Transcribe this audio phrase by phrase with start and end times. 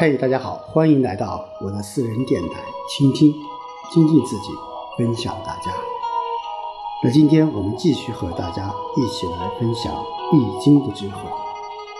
[0.00, 3.34] 嘿，大家好，欢迎来到我的私人电台，倾听、
[3.90, 4.52] 精进自己，
[4.96, 5.72] 分享大家。
[7.02, 9.92] 那今天我们继续和大家一起来分享
[10.36, 11.14] 《易经》的智慧。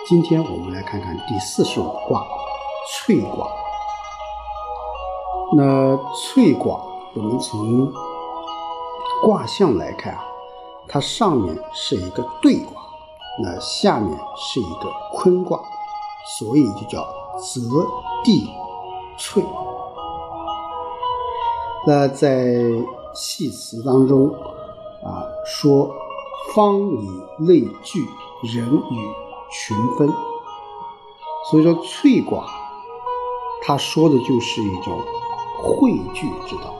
[0.07, 2.25] 今天我们来看看第四十五卦——
[3.05, 3.45] 萃卦。
[5.57, 6.79] 那萃卦，
[7.15, 7.91] 我们从
[9.21, 10.23] 卦象来看啊，
[10.87, 12.81] 它上面是一个兑卦，
[13.43, 15.61] 那下面是一个坤卦，
[16.39, 17.05] 所以就叫
[17.39, 17.61] 泽
[18.23, 18.47] 地
[19.17, 19.43] 萃。
[21.87, 22.55] 那在
[23.15, 24.29] 系辞当中
[25.03, 25.91] 啊说，
[26.53, 27.07] 方以
[27.47, 28.05] 类聚，
[28.53, 28.97] 人与
[29.51, 30.09] 群分。
[31.49, 32.45] 所以说萃卦，
[33.63, 34.99] 它说的就是一种
[35.57, 36.75] 汇聚之道。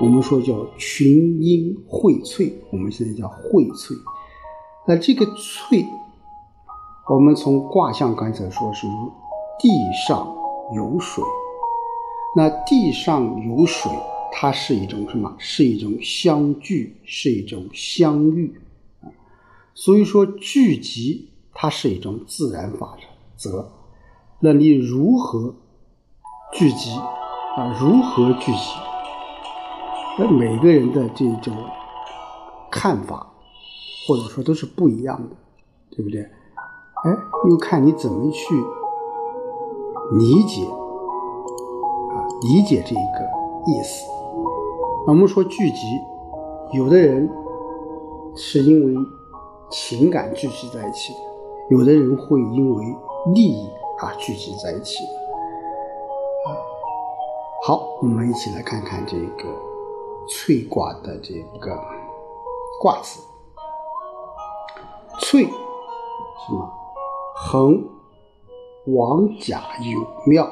[0.00, 3.94] 我们说叫群英荟萃，我们现在叫荟萃。
[4.86, 5.84] 那这个萃，
[7.10, 8.86] 我们从卦象刚才说是
[9.58, 9.68] 地
[10.06, 10.32] 上
[10.76, 11.24] 有水，
[12.36, 13.90] 那地上有水，
[14.30, 15.34] 它是一种什么？
[15.36, 18.60] 是一种相聚，是一种相遇。
[19.74, 22.96] 所以说聚集，它是一种自然法
[23.36, 23.72] 则。
[24.38, 25.52] 那你如何
[26.52, 27.76] 聚集啊？
[27.80, 28.70] 如何聚集？
[30.16, 31.56] 那每个人的这种
[32.70, 33.32] 看法，
[34.06, 35.36] 或者说都是不一样的，
[35.90, 36.30] 对不对？
[37.04, 37.16] 哎，
[37.48, 38.54] 又看你怎么去
[40.12, 40.64] 理解
[42.10, 43.30] 啊，理解这一个
[43.66, 44.10] 意思。
[45.06, 46.00] 我们说聚集，
[46.72, 47.30] 有的人
[48.34, 48.94] 是因为
[49.70, 51.14] 情感聚集在一起，
[51.70, 52.84] 有的人会因为
[53.34, 55.10] 利益啊聚集在一起的。
[57.62, 59.48] 好，我们一起来看看这个。
[60.28, 61.76] 萃卦的这个
[62.80, 63.20] 卦字，
[65.18, 66.70] 萃什么？
[67.42, 67.82] 恒
[68.86, 70.46] 王甲有庙，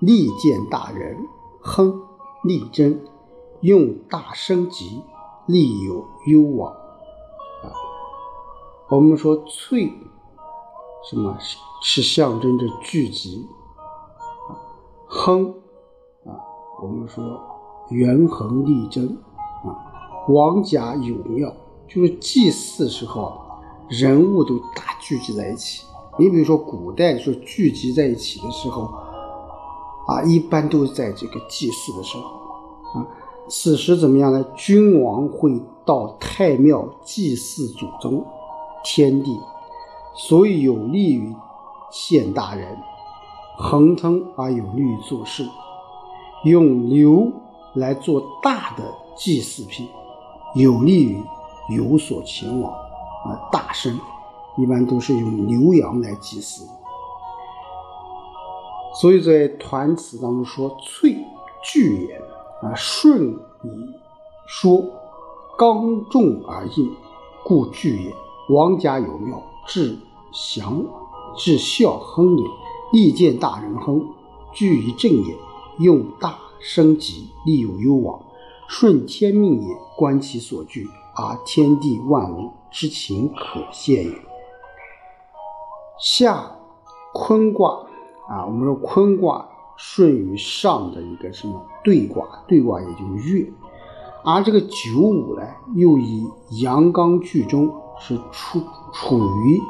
[0.00, 1.16] 利见大人，
[1.60, 2.02] 亨
[2.44, 3.02] 利贞，
[3.62, 5.02] 用大生吉，
[5.46, 6.72] 利有攸往。
[6.72, 7.72] 啊，
[8.90, 9.90] 我们说萃
[11.08, 11.36] 什么
[11.82, 13.48] 是象征着聚集？
[14.48, 14.54] 啊
[15.08, 15.48] 亨
[16.26, 16.36] 啊，
[16.82, 17.24] 我们说。
[17.88, 19.74] 元恒利贞啊，
[20.28, 21.52] 王甲有庙，
[21.88, 23.32] 就是祭祀时候，
[23.88, 25.84] 人物都大聚集在一起。
[26.18, 28.82] 你比如说古代说聚集在一起的时候，
[30.06, 33.06] 啊，一般都是在这个祭祀的时候啊。
[33.48, 34.44] 此时怎么样呢？
[34.54, 38.24] 君王会到太庙祭祀祖宗、
[38.84, 39.38] 天地，
[40.14, 41.34] 所以有利于
[41.90, 42.78] 献大人，
[43.56, 45.48] 亨通而有利于做事，
[46.44, 47.30] 用牛。
[47.74, 48.82] 来做大的
[49.16, 49.86] 祭祀品，
[50.56, 51.22] 有利于
[51.68, 53.48] 有所前往啊。
[53.52, 53.96] 大生
[54.60, 56.64] 一般都是用牛羊来祭祀，
[59.00, 61.16] 所以在团词当中说“萃
[61.64, 62.14] 聚也”
[62.62, 63.32] 啊，顺
[63.62, 63.68] 以
[64.46, 64.84] 说
[65.56, 66.90] 刚重而应，
[67.44, 68.14] 故聚也。
[68.54, 69.96] 王家有庙，至
[70.32, 70.84] 祥
[71.36, 72.44] 至孝亨也，
[72.92, 74.04] 利见大人亨，
[74.52, 75.36] 聚于正也，
[75.78, 76.38] 用大。
[76.62, 78.20] 生吉，利有攸往，
[78.68, 79.68] 顺天命也。
[79.96, 84.29] 观其所聚，而天地万物之情可现也。
[86.00, 86.50] 下
[87.12, 87.86] 坤卦
[88.28, 89.46] 啊，我们说坤卦
[89.76, 92.26] 顺于上的一个什么兑卦？
[92.48, 93.52] 兑卦也就是月。
[94.24, 95.42] 而这个九五呢，
[95.74, 96.26] 又以
[96.62, 98.60] 阳刚居中，是处
[98.92, 99.60] 处于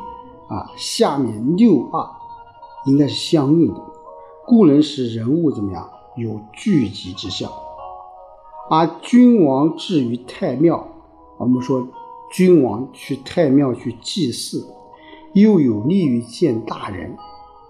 [0.48, 2.08] 啊下面六二，
[2.86, 3.80] 应该是相应的，
[4.46, 5.88] 故能使人物怎么样？
[6.16, 7.50] 有聚集之象，
[8.68, 10.86] 而君王至于太庙，
[11.38, 11.86] 我们说
[12.32, 14.66] 君王去太庙去祭祀，
[15.32, 17.16] 又有利于见大人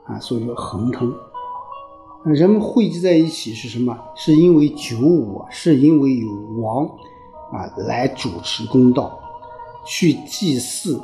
[0.05, 1.13] 啊，所以说亨通。
[2.25, 3.99] 人们汇集在一起是什么？
[4.15, 6.29] 是因为九五，是因为有
[6.61, 6.87] 王
[7.53, 9.19] 啊来主持公道，
[9.85, 11.01] 去祭祀，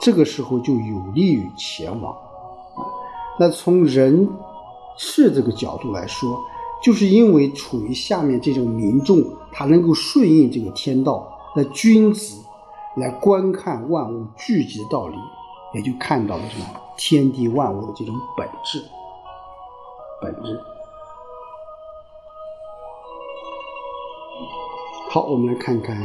[0.00, 2.16] 这个时候就有利于前往。
[3.38, 4.28] 那从人
[4.96, 6.38] 事这个角度来说。
[6.82, 9.22] 就是因为处于下面这种民众，
[9.52, 12.42] 他能够顺应这个天道，那君子
[12.96, 15.14] 来观看万物聚集的道理，
[15.72, 18.82] 也就看到了什么天地万物的这种本质。
[20.20, 20.60] 本质。
[25.10, 25.96] 好，我们来看看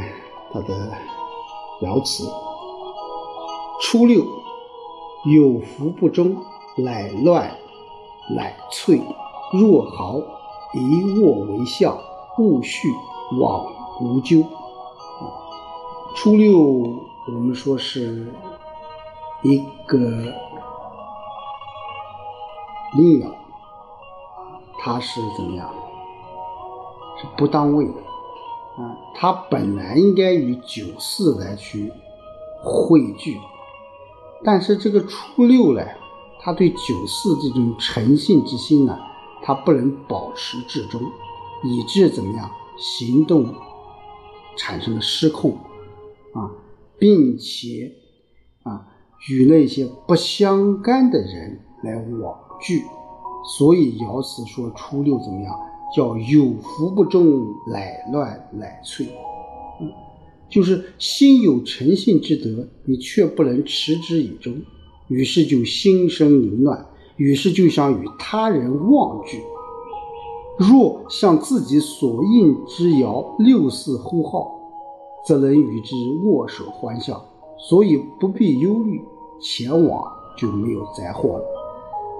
[0.52, 0.92] 它的
[1.82, 2.28] 爻辞：
[3.80, 4.24] 初六，
[5.24, 6.36] 有福不争，
[6.76, 7.56] 乃乱，
[8.34, 9.00] 乃萃，
[9.52, 10.20] 若毫。
[10.74, 11.96] 一卧为相，
[12.38, 12.88] 勿续
[13.40, 13.64] 往
[14.00, 14.44] 无咎。
[16.14, 18.30] 初六，我们说是
[19.48, 19.98] 一个
[22.98, 23.32] 阴爻，
[24.80, 25.72] 它是怎么样？
[27.16, 27.92] 是不当位的
[28.82, 31.92] 啊，它本来应该与九四来去
[32.60, 33.38] 汇聚，
[34.42, 35.80] 但是这个初六呢，
[36.40, 38.98] 他对九四这种诚信之心呢，
[39.42, 41.00] 他不能保持至终，
[41.62, 43.54] 以致怎么样，行动
[44.56, 45.52] 产生了失控
[46.34, 46.50] 啊，
[46.98, 47.92] 并且
[48.64, 48.88] 啊，
[49.30, 52.82] 与那些不相干的人来往聚，
[53.56, 55.54] 所以爻辞说初六怎么样？
[55.94, 59.06] 叫有福不终，乃乱乃脆。
[59.80, 59.88] 嗯，
[60.48, 64.60] 就是心有诚信之德，你却不能持之以终，
[65.08, 66.86] 于是就心生凌乱，
[67.16, 69.40] 于是就想与他人忘聚。
[70.58, 74.58] 若向自己所应之爻六四呼号，
[75.26, 77.24] 则能与之握手欢笑，
[77.58, 79.04] 所以不必忧虑，
[79.40, 81.44] 前往就没有灾祸了。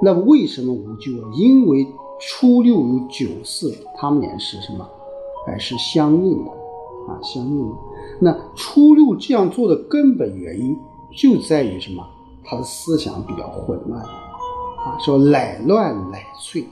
[0.03, 1.31] 那为什么无咎啊？
[1.35, 1.87] 因为。
[2.19, 4.89] 初六有九四，他们俩是什么？
[5.47, 6.51] 哎，是相应的
[7.07, 7.75] 啊，相应的。
[8.19, 10.75] 那初六这样做的根本原因
[11.15, 12.03] 就在于什么？
[12.43, 16.65] 他的思想比较混乱啊，说乃乱乃脆。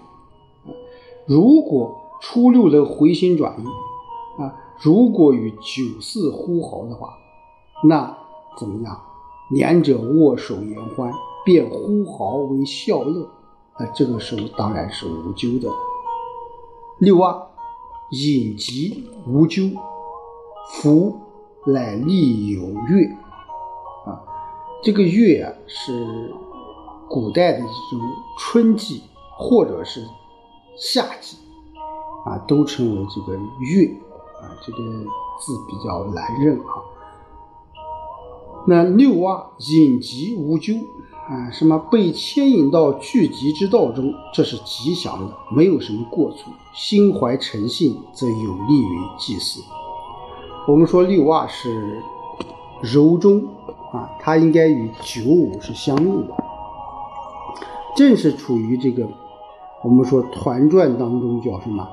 [1.26, 7.10] 如果初六能回心转意啊，如果与九四呼号的话，
[7.86, 8.16] 那
[8.58, 9.00] 怎么样？
[9.50, 11.12] 两者握手言欢，
[11.44, 13.28] 便呼号为笑乐。
[13.78, 15.68] 那这个时候当然是无咎的。
[16.98, 17.46] 六二，
[18.10, 19.76] 隐疾无咎，
[20.70, 21.20] 福
[21.66, 23.06] 乃利有月。
[24.06, 24.22] 啊，
[24.82, 26.32] 这个月啊是
[27.08, 28.08] 古代的这种
[28.38, 29.02] 春季
[29.36, 30.08] 或者是
[30.76, 31.36] 夏季，
[32.24, 33.94] 啊都称为这个月。
[34.40, 36.93] 啊，这个字比较难认啊。
[38.66, 40.74] 那六二隐疾无咎。
[41.26, 46.52] 啊，什么被牵引到聚集之道中，这是吉祥的，没有什么过错。
[46.74, 49.62] 心怀诚信，则有利于祭祀。
[50.68, 52.02] 我们说六二是
[52.82, 53.42] 柔中
[53.90, 56.34] 啊，它应该与九五是相应的，
[57.96, 59.08] 正是处于这个
[59.82, 61.88] 我们说团转当中叫什么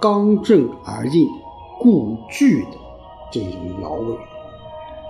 [0.00, 1.28] 刚正而硬、
[1.78, 2.76] 固聚的
[3.30, 4.18] 这种爻位。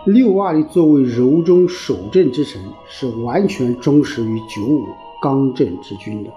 [0.08, 4.86] 六二的作为柔中守正之神，是完全忠实于九五
[5.20, 6.30] 刚正之君的。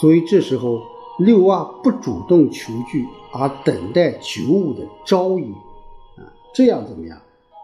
[0.00, 0.80] 所以这时候
[1.18, 5.52] 六二不主动求聚，而等待九五的招引，
[6.16, 6.22] 啊，
[6.54, 7.18] 这样怎么样？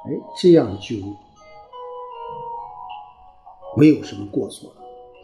[0.06, 0.96] 哎，这样就
[3.76, 4.76] 没有什么过错了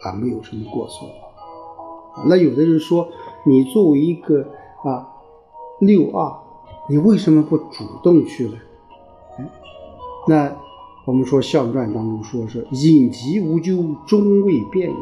[0.03, 1.15] 啊，没有什么过错了。
[2.27, 3.09] 那有的人说，
[3.44, 4.47] 你作为一个
[4.85, 5.09] 啊
[5.81, 6.32] 六二，
[6.88, 8.55] 你为什么不主动去呢？
[10.26, 10.56] 那
[11.05, 14.97] 我们说象传当中说是隐疾无咎，终未变也，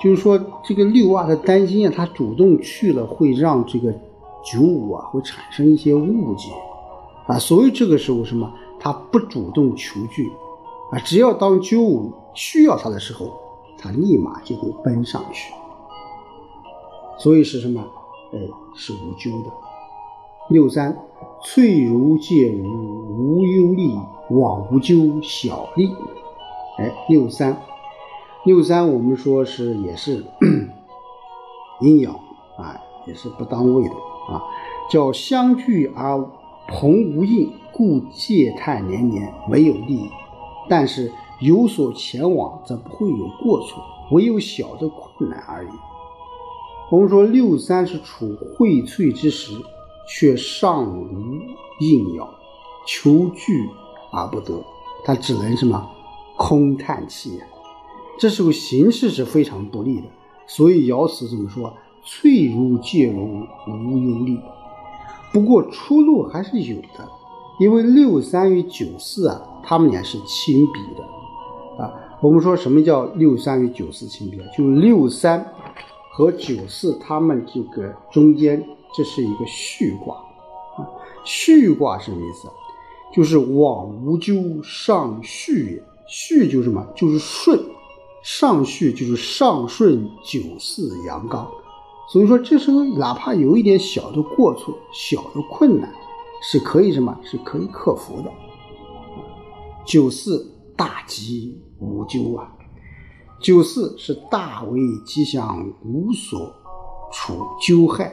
[0.00, 3.92] 就是说这个六啊，他担心啊，他主动去了会让这个
[4.44, 6.48] 九五啊会产生一些误解
[7.26, 10.30] 啊，所以这个时候什么，他不主动求聚
[10.92, 13.32] 啊，只要当九五需要他的时候，
[13.76, 15.52] 他立马就会奔上去，
[17.18, 17.84] 所以是什么？
[18.32, 18.38] 哎，
[18.76, 19.67] 是无咎的。
[20.48, 20.96] 六三。
[21.40, 23.94] 翠如介如无忧利，
[24.30, 25.88] 往无咎小利。
[26.78, 27.62] 哎，六三，
[28.44, 30.24] 六三，我们说是也是
[31.80, 32.10] 阴爻
[32.60, 33.94] 啊，也是不当位的
[34.28, 34.42] 啊。
[34.90, 36.28] 叫相聚而
[36.66, 40.10] 朋无应，故嗟叹连连，没有利益。
[40.68, 43.80] 但是有所前往，则不会有过错，
[44.10, 45.68] 唯有小的困难而已。
[46.90, 49.52] 我们说六三是处荟萃之时。
[50.08, 51.06] 却尚无
[51.80, 52.26] 应爻，
[52.86, 53.68] 求聚
[54.10, 54.64] 而不得，
[55.04, 55.86] 他只能什么
[56.36, 57.46] 空叹气呀？
[58.18, 60.06] 这时候形势是非常不利的，
[60.46, 61.72] 所以爻辞怎么说？
[62.04, 64.40] 翠如介如无忧利。
[65.30, 67.06] 不过出路还是有的，
[67.60, 71.92] 因为六三与九四啊，他们俩是亲笔的啊。
[72.20, 74.40] 我们说什么叫六三与九四亲笔？
[74.56, 75.46] 就六三
[76.12, 78.66] 和九四他们这个中间。
[78.94, 80.16] 这是一个序卦
[80.76, 80.88] 啊，
[81.24, 82.48] 序卦什么意思？
[83.14, 85.82] 就是往无咎，上序也。
[86.10, 86.86] 序就是什么？
[86.96, 87.62] 就是顺，
[88.22, 91.46] 上序就是上顺九四阳刚。
[92.10, 95.92] 所以说，这时候哪怕有一点小的过错、小的困难，
[96.42, 97.14] 是可以什么？
[97.22, 98.32] 是可以克服的。
[99.84, 102.50] 九四大吉无咎啊！
[103.38, 106.50] 九四是大为吉祥，无所
[107.12, 108.10] 处咎害。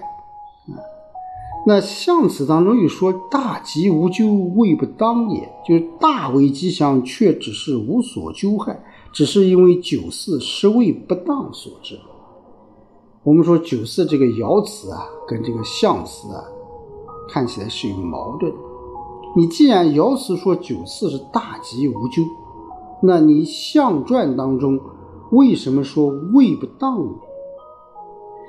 [1.68, 8.84] 那象辞当中又说“大吉无咎，未不当也”，就是大为吉祥，却只是无所咎害。
[9.12, 11.98] 只是因为九四失位不当所致。
[13.24, 16.44] 我们说九四这个爻辞啊，跟这个象辞啊，
[17.30, 18.54] 看起来是有矛盾。
[19.36, 22.22] 你既然爻辞说九四是大吉无咎，
[23.02, 24.80] 那你象传当中
[25.32, 27.14] 为什么说位不当呢？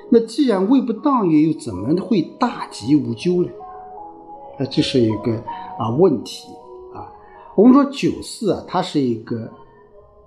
[0.09, 3.49] 那既然位不当，也又怎么会大吉无咎呢？
[4.59, 5.35] 那这是一个
[5.77, 6.47] 啊问题
[6.93, 7.11] 啊。
[7.55, 9.51] 我们说九四啊，它是一个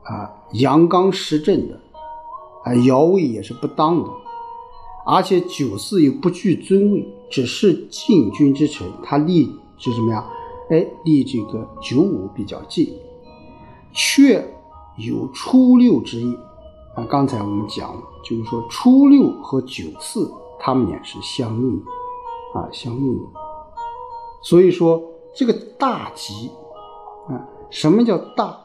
[0.03, 1.81] 啊阳刚实正的
[2.65, 4.11] 啊爻位也是不当的，
[5.07, 10.25] 而且九四又不具尊位，只是禁军之臣，他立就什么呀？
[10.69, 12.95] 哎，离这个九五比较近，
[13.93, 14.47] 却
[14.99, 16.37] 有初六之意。
[16.95, 17.95] 啊，刚才我们讲，
[18.25, 21.83] 就是说初六和九四，他们俩是相应，
[22.55, 23.25] 啊，相应的。
[24.43, 25.03] 所以说
[25.35, 26.51] 这个大吉，
[27.29, 28.59] 啊，什么叫大？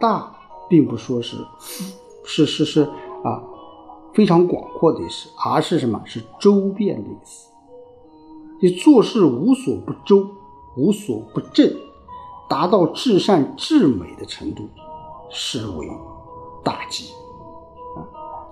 [0.00, 0.34] 大
[0.68, 1.36] 并不说是
[2.24, 2.82] 是是是
[3.22, 3.40] 啊，
[4.12, 6.02] 非常广阔的意思，而是什么？
[6.04, 7.48] 是周遍的意思。
[8.60, 10.26] 你做事无所不周，
[10.76, 11.72] 无所不正，
[12.48, 14.68] 达到至善至美的程度，
[15.30, 15.88] 是为
[16.64, 17.12] 大吉。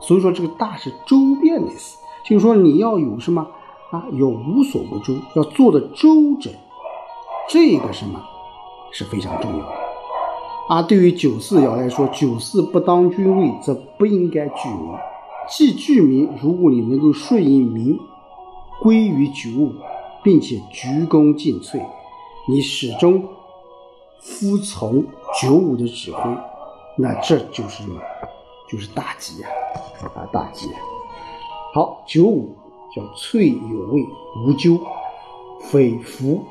[0.00, 3.46] 所以说，这个大是周遍的意思，就是说你要有什么
[3.90, 4.06] 啊？
[4.12, 6.52] 有无所不周，要做的周整，
[7.48, 8.20] 这个什么
[8.90, 9.72] 是非常重要的。
[10.68, 14.94] 啊，对于九四爻来说，九四不当君位，则不应该居民。
[15.48, 17.98] 既居民，如果你能够顺应民，
[18.80, 19.74] 归于九五，
[20.22, 21.80] 并且鞠躬尽瘁，
[22.48, 23.24] 你始终
[24.20, 25.04] 服从
[25.42, 26.22] 九五的指挥，
[26.96, 28.00] 那这就是什么？
[28.70, 29.48] 就是大吉呀，
[30.14, 30.68] 啊大吉！
[31.74, 32.54] 好，九五
[32.94, 34.06] 叫翠有味
[34.46, 34.78] 无咎，
[35.60, 36.44] 匪福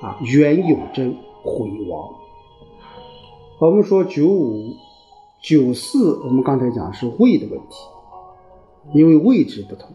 [0.00, 2.14] 啊，原有真毁亡。
[3.58, 4.74] 我们说九五、
[5.42, 7.76] 九四，我们刚才讲是位的问题，
[8.94, 9.90] 因为位置不同，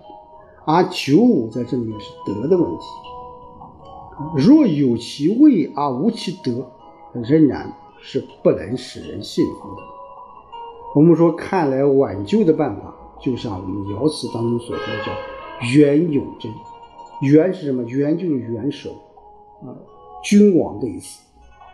[0.65, 2.86] 而九五在这里面是德的问题。
[4.38, 6.70] 若有其位而无其德，
[7.13, 9.99] 仍然是不能使人信服的。
[10.96, 15.12] 我们说，看来挽救的办法，就像我们爻辞当中所说的，叫
[15.77, 16.51] “元有贞”。
[17.22, 17.84] 元是什么？
[17.84, 18.89] 元就是元首
[19.62, 19.75] 啊，
[20.24, 21.22] 君王的意思。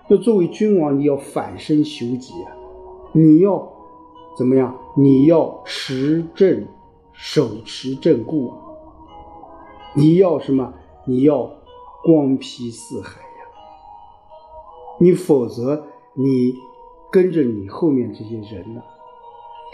[0.08, 2.52] 那作为君王，你要反身修己啊，
[3.14, 3.72] 你要
[4.38, 4.76] 怎么样？
[4.98, 6.66] 你要持正，
[7.14, 8.58] 手持正固啊。
[9.94, 10.74] 你要什么？
[11.06, 11.50] 你要
[12.04, 13.46] 光披四海呀。
[15.00, 16.56] 你否则，你
[17.12, 18.82] 跟着你后面这些人呢？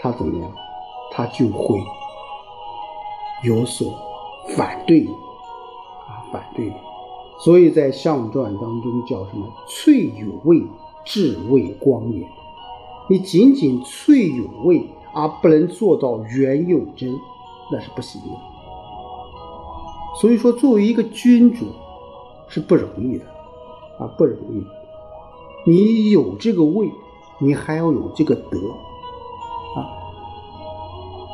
[0.02, 0.52] 他怎么样？
[1.12, 1.78] 他就会
[3.44, 3.94] 有所
[4.56, 6.72] 反对啊，反对。
[7.38, 9.46] 所以在象传当中叫什么？
[9.68, 10.62] 翠有位，
[11.04, 12.26] 志为光也。
[13.08, 17.14] 你仅仅翠有味，而不能做到元有真，
[17.70, 18.28] 那是不行的。
[20.20, 21.66] 所以说，作为一个君主
[22.48, 23.24] 是不容易的
[23.98, 24.64] 啊，不容易。
[25.70, 26.90] 你有这个位，
[27.38, 28.58] 你还要有这个德。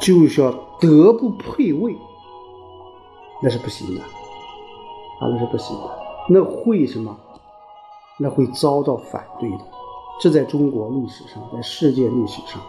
[0.00, 1.96] 就是要德不配位，
[3.42, 7.16] 那是不行的，啊，那是不行的，那会什么？
[8.18, 9.58] 那会遭到反对的。
[10.20, 12.60] 这在中国历史上，在世界历史上，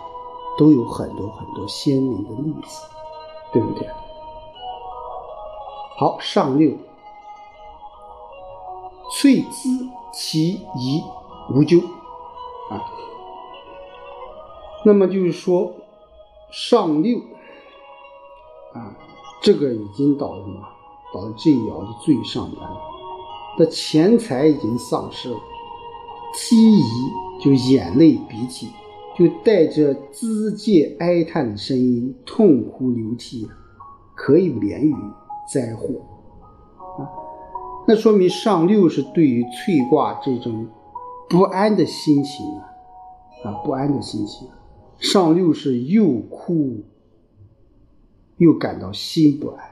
[0.57, 2.87] 都有很多很多鲜明的例子，
[3.51, 3.87] 对不对？
[5.97, 6.71] 好，上六，
[9.13, 11.03] 翠姿其仪
[11.53, 11.79] 无咎，
[12.69, 12.85] 啊，
[14.83, 15.71] 那么就是说。
[16.51, 17.19] 上六
[18.73, 18.95] 啊，
[19.41, 20.59] 这个已经到了什么？
[21.13, 22.69] 到了这一爻的最上端，
[23.57, 25.37] 的钱财已经丧失了，
[26.35, 26.83] 涕遗
[27.41, 28.67] 就眼泪鼻涕，
[29.17, 33.47] 就带着资戒哀叹的声音，痛哭流涕，
[34.15, 34.95] 可以免于
[35.51, 35.95] 灾祸
[36.99, 37.09] 啊。
[37.87, 40.67] 那说明上六是对于翠卦这种
[41.27, 42.65] 不安的心情啊，
[43.45, 44.47] 啊不安的心情。
[44.99, 46.83] 上六是又哭
[48.37, 49.71] 又感到心不安，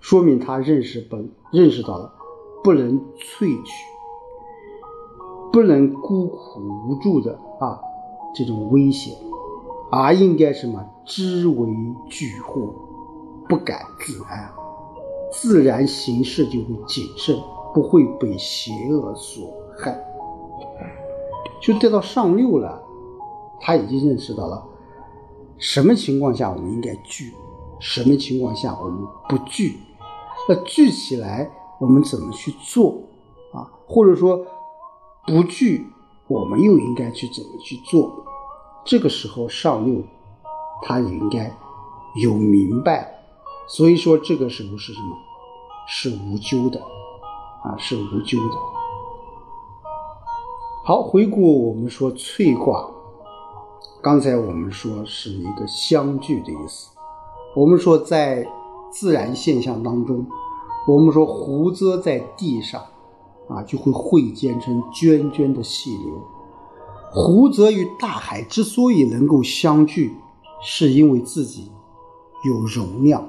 [0.00, 1.16] 说明他认识不
[1.50, 2.12] 认识到了
[2.62, 3.72] 不能萃取，
[5.52, 7.80] 不能孤苦无助的啊
[8.34, 9.12] 这种危险，
[9.90, 11.68] 而应该什么知为
[12.08, 12.72] 惧祸，
[13.48, 14.48] 不敢自安，
[15.32, 17.36] 自然行事就会谨慎，
[17.74, 19.92] 不会被邪恶所害，
[21.60, 22.85] 就带到上六了。
[23.60, 24.64] 他已经认识到了
[25.58, 27.32] 什么情况下我们应该聚，
[27.80, 28.98] 什么情况下我们
[29.28, 29.78] 不聚。
[30.48, 33.02] 那聚起来我们怎么去做
[33.52, 33.68] 啊？
[33.86, 34.46] 或者说
[35.26, 35.86] 不聚，
[36.28, 38.24] 我们又应该去怎么去做？
[38.84, 40.02] 这个时候上六，
[40.82, 41.52] 他也应该
[42.22, 43.12] 有明白，
[43.66, 45.16] 所以说这个时候是什么？
[45.88, 46.80] 是无咎的，
[47.64, 48.54] 啊，是无咎的。
[50.84, 52.88] 好，回顾我们说翠卦，
[54.06, 56.90] 刚才我们说是一个相聚的意思。
[57.56, 58.46] 我们说在
[58.88, 60.24] 自然现象当中，
[60.86, 62.80] 我们说湖泽在地上，
[63.48, 66.22] 啊，就会汇建成涓涓的细流。
[67.10, 70.14] 湖泽与大海之所以能够相聚，
[70.62, 71.72] 是因为自己
[72.44, 73.28] 有容量，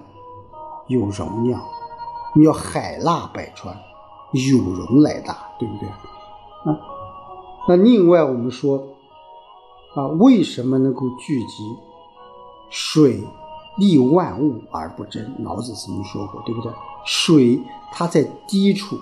[0.86, 1.60] 有容量。
[2.36, 3.76] 你要海纳百川，
[4.32, 5.90] 有容乃大，对不对？
[5.90, 6.80] 啊？
[7.68, 8.84] 那另外我们说，
[9.98, 11.76] 啊，为什么能够聚集
[12.70, 13.24] 水
[13.78, 15.28] 利万物而不争？
[15.40, 16.72] 老子曾经说过，对不对？
[17.04, 17.60] 水
[17.92, 18.96] 它在低处，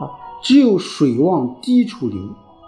[0.00, 0.10] 啊，
[0.42, 2.20] 只有水往低处流，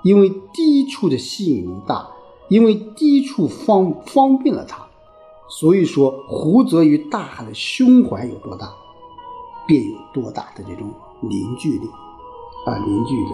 [0.05, 2.07] 因为低处的吸引力大，
[2.49, 4.87] 因为低处方方便了它，
[5.49, 8.73] 所以说湖泽与大海的胸怀有多大，
[9.67, 10.89] 便有多大的这种
[11.21, 11.89] 凝聚力，
[12.65, 13.33] 啊，凝聚力。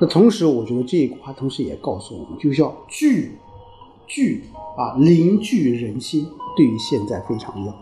[0.00, 3.32] 那同时，我觉得这一块同时也告诉我们，就叫聚，
[4.06, 4.44] 聚
[4.76, 6.24] 啊，凝聚人心，
[6.56, 7.74] 对于现在非常要。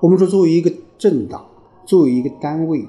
[0.00, 1.46] 我们说，作为一个政党，
[1.86, 2.88] 作为一个单位，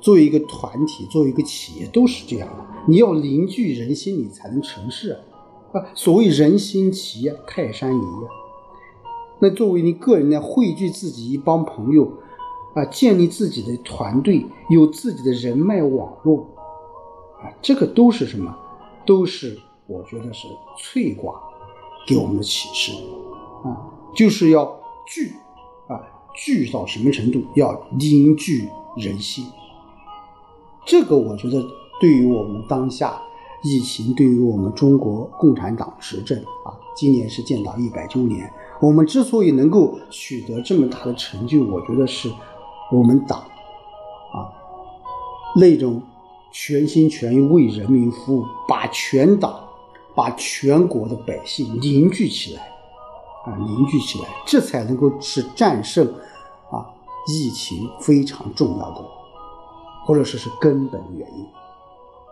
[0.00, 2.64] 作为一个团体，作为一个企业，都是这样的。
[2.86, 5.18] 你要凝聚人心，你才能成事
[5.72, 5.82] 啊。
[5.94, 8.28] 所谓人心齐，泰山移呀。
[9.40, 12.12] 那作为你个人呢，汇聚自己一帮朋友
[12.74, 16.46] 啊，建立自己的团队，有自己的人脉网络。
[17.42, 18.54] 啊，这个都是什么？
[19.06, 21.34] 都是我觉得是翠卦
[22.06, 22.92] 给我们的启示
[23.64, 24.66] 啊，就是要
[25.06, 25.32] 聚
[25.86, 25.96] 啊，
[26.34, 27.42] 聚到什么程度？
[27.54, 29.46] 要凝聚人心。
[30.84, 31.64] 这个我觉得
[32.00, 33.22] 对于我们当下
[33.62, 42.30] 疫情，对于我们中国共产党执政啊，今年是建党一百周年，我们之所以能够取得这么大的成就，我觉得是
[42.92, 44.52] 我们党啊
[45.56, 46.02] 那种。
[46.50, 49.68] 全心全意为人民服务，把全党、
[50.14, 52.62] 把全国的百姓凝聚起来，
[53.44, 56.06] 啊，凝聚起来，这才能够是战胜
[56.70, 56.86] 啊
[57.28, 59.04] 疫情非常重要的，
[60.06, 61.46] 或者说是根本原因。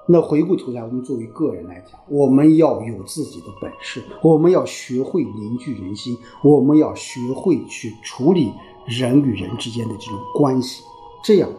[0.09, 8.52] 那回过头来，我们作为个人来讲，我们要有自己的本事，我们要学会凝聚人心，我们要学会去处理
[8.87, 10.83] 人与人之间的这种关系，
[11.22, 11.50] 这样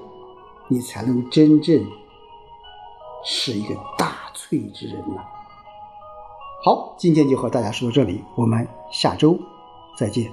[0.69, 1.85] 你才能真正。
[3.29, 5.21] 是一个大翠之人呐。
[6.63, 9.37] 好，今天就和大家说到这里，我们下周
[9.97, 10.31] 再见。